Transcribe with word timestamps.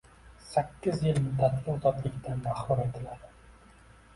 Sakkiz 0.53 1.03
yil 1.07 1.19
muddatga 1.25 1.69
ozodlikdan 1.75 2.41
mahrum 2.47 2.83
etiladi. 2.87 3.31